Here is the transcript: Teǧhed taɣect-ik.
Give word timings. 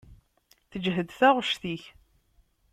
Teǧhed 0.69 1.09
taɣect-ik. 1.19 1.83